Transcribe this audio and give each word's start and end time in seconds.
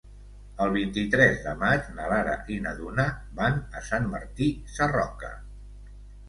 El 0.63 0.69
vint-i-tres 0.75 1.35
de 1.47 1.51
maig 1.63 1.89
na 1.97 2.07
Lara 2.13 2.33
i 2.55 2.57
na 2.63 2.71
Duna 2.79 3.05
van 3.41 3.61
a 3.81 3.85
Sant 3.91 4.09
Martí 4.15 4.49
Sarroca. 4.79 5.33